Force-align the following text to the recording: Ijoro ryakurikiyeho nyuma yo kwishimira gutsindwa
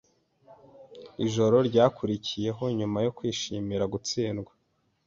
Ijoro 1.25 1.55
ryakurikiyeho 1.69 2.63
nyuma 2.77 2.97
yo 3.05 3.11
kwishimira 3.17 3.83
gutsindwa 3.93 4.51